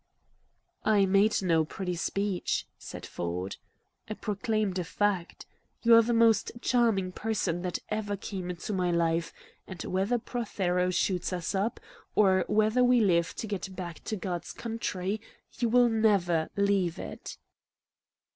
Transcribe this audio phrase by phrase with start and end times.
[0.83, 3.57] "I made no pretty speech," said Ford.
[4.09, 5.45] "I proclaimed a fact.
[5.83, 9.31] You are the most charming person that ever came into my life,
[9.67, 11.79] and whether Prothero shoots us up,
[12.15, 15.21] or whether we live to get back to God's country,
[15.59, 17.37] you will never leave it."